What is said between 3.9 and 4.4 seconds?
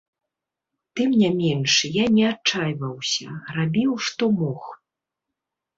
што